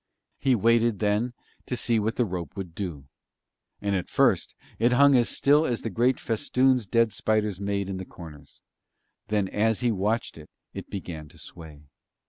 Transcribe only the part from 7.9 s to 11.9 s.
the corners; then as he watched it it began to sway.